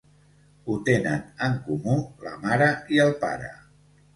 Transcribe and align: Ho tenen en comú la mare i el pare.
Ho 0.69 0.77
tenen 0.87 1.21
en 1.49 1.59
comú 1.67 1.99
la 2.29 2.35
mare 2.47 2.73
i 2.97 3.03
el 3.05 3.17
pare. 3.25 3.53